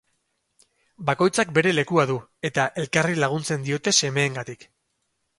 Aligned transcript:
Bakoitzak 1.09 1.51
bere 1.57 1.73
lekua 1.75 2.05
du, 2.11 2.15
eta 2.49 2.65
elkarri 2.83 3.19
laguntzen 3.25 3.67
diote 3.67 3.93
semeengatik. 3.99 4.65